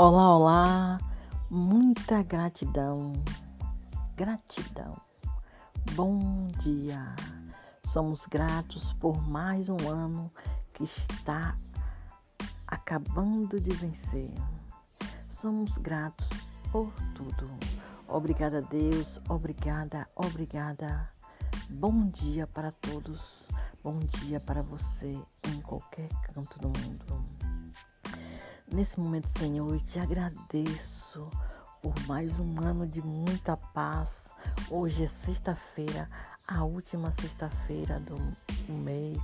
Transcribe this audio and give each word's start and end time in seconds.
Olá, 0.00 0.36
olá, 0.36 0.98
muita 1.50 2.22
gratidão, 2.22 3.10
gratidão. 4.14 4.96
Bom 5.96 6.46
dia. 6.60 7.16
Somos 7.88 8.24
gratos 8.26 8.92
por 9.00 9.20
mais 9.20 9.68
um 9.68 9.88
ano 9.88 10.32
que 10.72 10.84
está 10.84 11.58
acabando 12.64 13.60
de 13.60 13.74
vencer. 13.74 14.32
Somos 15.28 15.76
gratos 15.78 16.28
por 16.70 16.92
tudo. 17.16 17.50
Obrigada, 18.06 18.62
Deus. 18.62 19.20
Obrigada, 19.28 20.06
obrigada. 20.14 21.10
Bom 21.68 22.04
dia 22.04 22.46
para 22.46 22.70
todos. 22.70 23.20
Bom 23.82 23.98
dia 23.98 24.38
para 24.38 24.62
você 24.62 25.20
em 25.48 25.60
qualquer 25.60 26.08
canto 26.32 26.56
do 26.60 26.68
mundo. 26.68 27.37
Nesse 28.70 29.00
momento, 29.00 29.26
Senhor, 29.38 29.72
eu 29.72 29.80
te 29.80 29.98
agradeço 29.98 31.30
por 31.80 31.94
mais 32.06 32.38
um 32.38 32.60
ano 32.60 32.86
de 32.86 33.00
muita 33.00 33.56
paz. 33.56 34.30
Hoje 34.70 35.04
é 35.04 35.08
sexta-feira, 35.08 36.08
a 36.46 36.64
última 36.64 37.10
sexta-feira 37.12 37.98
do 38.00 38.16
mês, 38.70 39.18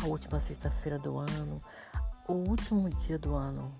a 0.00 0.06
última 0.06 0.40
sexta-feira 0.40 1.00
do 1.00 1.18
ano, 1.18 1.60
o 2.28 2.34
último 2.34 2.88
dia 2.88 3.18
do 3.18 3.34
ano. 3.34 3.72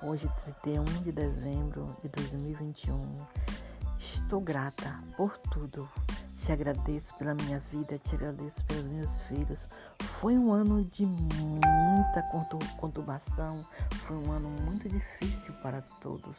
Hoje, 0.00 0.30
31 0.44 0.84
de 1.02 1.10
dezembro 1.10 1.96
de 2.00 2.08
2021. 2.10 3.16
Estou 3.98 4.40
grata 4.40 5.02
por 5.16 5.36
tudo. 5.36 5.88
Te 6.44 6.52
agradeço 6.52 7.14
pela 7.14 7.32
minha 7.34 7.58
vida, 7.70 7.98
te 7.98 8.14
agradeço 8.14 8.62
pelos 8.66 8.84
meus 8.84 9.20
filhos. 9.22 9.66
Foi 10.20 10.36
um 10.36 10.52
ano 10.52 10.84
de 10.84 11.06
muita 11.06 12.22
conturbação, 12.76 13.66
foi 14.06 14.14
um 14.14 14.30
ano 14.30 14.50
muito 14.50 14.86
difícil 14.86 15.54
para 15.62 15.80
todos, 16.02 16.36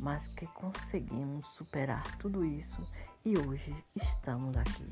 mas 0.00 0.26
que 0.28 0.46
conseguimos 0.46 1.46
superar 1.48 2.02
tudo 2.16 2.46
isso 2.46 2.90
e 3.26 3.36
hoje 3.36 3.76
estamos 3.94 4.56
aqui. 4.56 4.90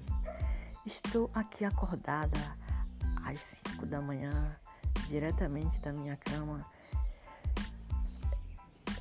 Estou 0.84 1.30
aqui 1.32 1.64
acordada 1.64 2.38
às 3.24 3.38
5 3.70 3.86
da 3.86 4.02
manhã, 4.02 4.54
diretamente 5.08 5.78
da 5.78 5.90
minha 5.90 6.18
cama, 6.18 6.66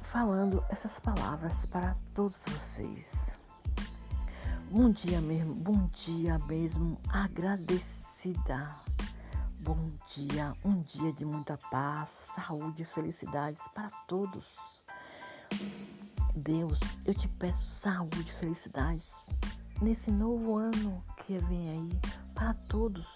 falando 0.04 0.64
essas 0.70 0.98
palavras 1.02 1.66
para 1.66 1.98
todos 2.14 2.42
vocês. 2.48 3.33
Bom 4.74 4.90
dia 4.90 5.22
mesmo, 5.22 5.54
bom 5.54 5.88
dia 5.94 6.40
mesmo, 6.48 7.00
agradecida 7.08 8.76
Bom 9.60 9.92
dia, 10.16 10.52
um 10.66 10.82
dia 10.82 11.14
de 11.14 11.24
muita 11.24 11.60
paz, 11.70 12.10
saúde 12.10 12.82
e 12.82 12.86
felicidades 12.86 13.62
para 13.76 13.92
todos. 14.08 14.44
Deus, 16.36 16.80
eu 17.06 17.14
te 17.14 17.28
peço 17.38 17.68
saúde 17.68 18.22
e 18.22 18.40
felicidades 18.40 19.14
nesse 19.80 20.10
novo 20.10 20.58
ano 20.58 21.04
que 21.18 21.38
vem 21.38 21.70
aí 21.70 21.90
para 22.34 22.56
todos. 22.68 23.08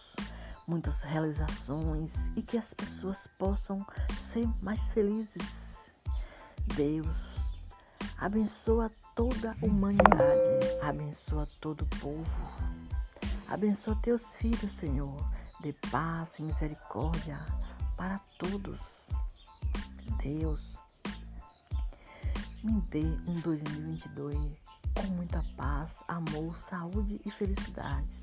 Muitas 0.67 1.01
realizações 1.01 2.13
e 2.35 2.43
que 2.43 2.59
as 2.59 2.71
pessoas 2.75 3.25
possam 3.39 3.83
ser 4.31 4.47
mais 4.61 4.91
felizes. 4.91 5.91
Deus, 6.75 7.36
abençoa 8.17 8.91
toda 9.15 9.51
a 9.51 9.65
humanidade, 9.65 10.79
abençoa 10.81 11.47
todo 11.59 11.81
o 11.81 11.99
povo, 11.99 12.25
abençoa 13.47 13.95
teus 14.01 14.33
filhos, 14.35 14.71
Senhor 14.73 15.17
de 15.61 15.73
paz 15.89 16.37
e 16.37 16.43
misericórdia 16.43 17.39
para 17.95 18.19
todos. 18.37 18.79
Deus, 20.21 20.61
me 22.63 22.79
dê 22.89 23.03
um 23.27 23.39
2022 23.41 24.35
com 24.93 25.07
muita 25.13 25.43
paz, 25.55 26.03
amor, 26.07 26.57
saúde 26.59 27.19
e 27.25 27.31
felicidades. 27.31 28.15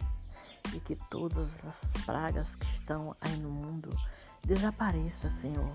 E 0.74 0.80
que 0.80 0.96
todas 1.10 1.50
as 1.64 2.02
pragas 2.04 2.54
que 2.54 2.66
estão 2.76 3.14
aí 3.20 3.36
no 3.36 3.50
mundo 3.50 3.90
desapareçam, 4.44 5.30
Senhor. 5.32 5.72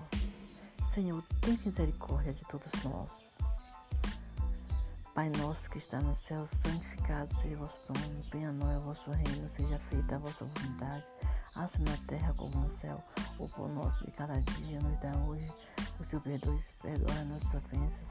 Senhor, 0.94 1.22
tem 1.40 1.58
misericórdia 1.64 2.32
de 2.32 2.42
todos 2.46 2.72
nós. 2.82 3.29
Pai 5.14 5.30
nosso 5.38 5.68
que 5.70 5.78
está 5.78 6.00
no 6.00 6.14
céu, 6.14 6.46
santificado 6.48 7.34
seja 7.40 7.56
o 7.56 7.58
vosso 7.58 7.92
nome, 7.92 8.24
venha 8.32 8.48
a 8.48 8.52
nós 8.52 8.78
o 8.78 8.82
vosso 8.82 9.10
reino, 9.10 9.50
seja 9.50 9.78
feita 9.90 10.16
a 10.16 10.18
vossa 10.18 10.44
vontade 10.44 11.04
assim 11.54 11.82
na 11.82 11.96
terra 12.06 12.32
como 12.36 12.58
no 12.58 12.70
céu. 12.78 13.02
O 13.38 13.48
pão 13.48 13.68
nosso 13.68 14.04
de 14.04 14.10
cada 14.12 14.38
dia 14.40 14.80
nos 14.80 14.98
dá 15.00 15.16
hoje. 15.18 15.50
O 15.98 16.04
Senhor 16.04 16.22
perdoe 16.22 16.56
e 16.56 16.82
perdoa 16.82 17.24
nossas 17.24 17.54
ofensas, 17.54 18.06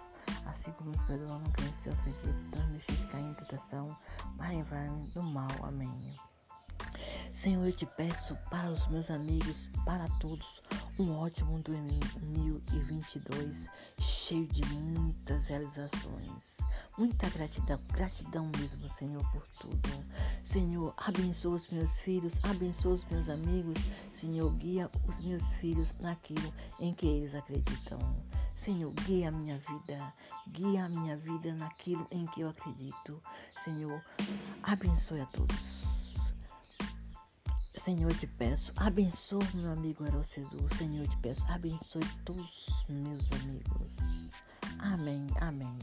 assim 0.45 0.71
como 0.73 0.91
nos 0.91 1.01
perdoamos 1.03 1.49
que 1.53 1.61
nos 1.63 1.75
tem 1.77 1.93
ofendido. 1.93 2.57
Não 2.57 2.67
nos 2.67 2.85
cair 3.11 3.25
em 3.25 3.33
tentação, 3.33 3.97
mas 4.37 4.51
livrai-me 4.51 5.07
do 5.09 5.23
mal. 5.23 5.47
Amém. 5.63 6.19
Senhor, 7.31 7.65
eu 7.65 7.73
te 7.73 7.85
peço 7.85 8.35
para 8.49 8.69
os 8.69 8.85
meus 8.87 9.09
amigos, 9.09 9.69
para 9.85 10.05
todos, 10.19 10.45
um 10.99 11.17
ótimo 11.17 11.59
2022, 11.59 13.65
cheio 14.01 14.45
de 14.47 14.65
muitas 14.75 15.47
realizações. 15.47 16.59
Muita 16.99 17.29
gratidão, 17.29 17.79
gratidão 17.93 18.51
mesmo, 18.57 18.89
Senhor, 18.89 19.23
por 19.31 19.47
tudo. 19.61 20.05
Senhor, 20.43 20.93
abençoa 20.97 21.55
os 21.55 21.65
meus 21.69 21.89
filhos, 22.01 22.33
abençoa 22.43 22.95
os 22.95 23.05
meus 23.05 23.29
amigos. 23.29 23.79
Senhor, 24.19 24.51
guia 24.55 24.91
os 25.07 25.23
meus 25.23 25.47
filhos 25.61 25.87
naquilo 26.01 26.53
em 26.77 26.93
que 26.93 27.07
eles 27.07 27.33
acreditam. 27.33 27.99
Senhor, 28.57 28.91
guia 29.05 29.29
a 29.29 29.31
minha 29.31 29.57
vida, 29.59 30.13
guia 30.49 30.83
a 30.83 30.89
minha 30.89 31.15
vida 31.15 31.55
naquilo 31.57 32.05
em 32.11 32.25
que 32.25 32.41
eu 32.41 32.49
acredito. 32.49 33.23
Senhor, 33.63 34.03
abençoe 34.61 35.21
a 35.21 35.25
todos. 35.27 35.79
Senhor, 37.77 38.13
te 38.13 38.27
peço, 38.27 38.73
abençoe 38.75 39.39
meu 39.53 39.71
amigo 39.71 40.05
Erocesu. 40.05 40.57
Senhor, 40.77 41.07
te 41.07 41.17
peço, 41.19 41.45
abençoe 41.47 42.03
todos 42.25 42.67
meus 42.89 43.25
amigos. 43.41 43.95
Amém, 44.79 45.27
amém. 45.41 45.75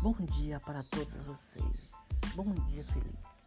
Bom 0.00 0.14
dia 0.32 0.58
para 0.60 0.82
todos 0.84 1.14
vocês. 1.26 1.90
Bom 2.34 2.54
dia, 2.66 2.82
feliz. 2.84 3.37